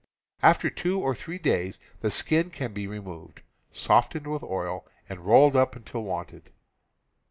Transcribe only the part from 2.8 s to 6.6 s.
re moved, softened with oil, and rolled up until wanted.